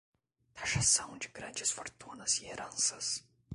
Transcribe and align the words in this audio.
Taxação 0.55 1.15
de 1.19 1.27
grandes 1.27 1.69
fortunas 1.69 2.39
e 2.41 2.45
heranças 2.47 3.23